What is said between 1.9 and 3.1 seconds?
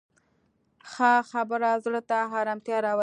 ته ارامتیا راولي